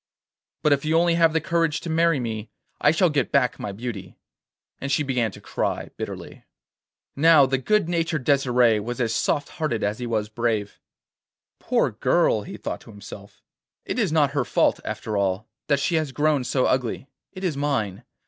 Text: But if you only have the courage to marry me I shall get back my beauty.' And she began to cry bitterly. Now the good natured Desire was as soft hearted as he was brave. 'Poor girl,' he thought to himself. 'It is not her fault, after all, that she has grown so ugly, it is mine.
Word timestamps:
But 0.63 0.73
if 0.73 0.83
you 0.83 0.97
only 0.97 1.13
have 1.13 1.31
the 1.31 1.39
courage 1.39 1.79
to 1.81 1.87
marry 1.91 2.19
me 2.19 2.49
I 2.79 2.89
shall 2.89 3.11
get 3.11 3.31
back 3.31 3.59
my 3.59 3.71
beauty.' 3.71 4.17
And 4.79 4.91
she 4.91 5.03
began 5.03 5.29
to 5.33 5.39
cry 5.39 5.91
bitterly. 5.95 6.43
Now 7.15 7.45
the 7.45 7.59
good 7.59 7.87
natured 7.87 8.23
Desire 8.23 8.81
was 8.81 8.99
as 8.99 9.13
soft 9.13 9.49
hearted 9.49 9.83
as 9.83 9.99
he 9.99 10.07
was 10.07 10.27
brave. 10.27 10.79
'Poor 11.59 11.91
girl,' 11.91 12.41
he 12.41 12.57
thought 12.57 12.81
to 12.81 12.89
himself. 12.89 13.43
'It 13.85 13.99
is 13.99 14.11
not 14.11 14.31
her 14.31 14.43
fault, 14.43 14.79
after 14.83 15.17
all, 15.17 15.47
that 15.67 15.79
she 15.79 15.93
has 15.97 16.11
grown 16.11 16.43
so 16.45 16.65
ugly, 16.65 17.07
it 17.33 17.43
is 17.43 17.55
mine. 17.55 18.01